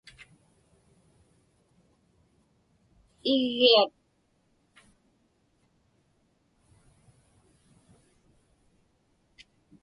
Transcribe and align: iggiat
iggiat 3.33 3.85